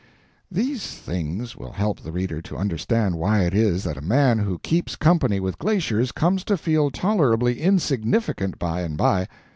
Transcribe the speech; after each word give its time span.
These 0.49 0.95
things 0.97 1.55
will 1.55 1.71
help 1.73 1.99
the 1.99 2.11
reader 2.11 2.41
to 2.41 2.57
understand 2.57 3.19
why 3.19 3.43
it 3.43 3.53
is 3.53 3.83
that 3.83 3.97
a 3.97 4.01
man 4.01 4.39
who 4.39 4.57
keeps 4.57 4.95
company 4.95 5.39
with 5.39 5.59
glaciers 5.59 6.11
comes 6.11 6.43
to 6.45 6.57
feel 6.57 6.89
tolerably 6.89 7.61
insignificant 7.61 8.57
by 8.57 8.81
and 8.81 8.97
by. 8.97 9.27